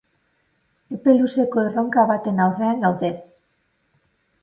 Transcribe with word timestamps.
Epe 0.95 1.13
luzeko 1.19 1.65
erronka 1.67 2.07
baten 2.15 2.45
aurrean 2.49 2.85
gaude. 2.89 3.15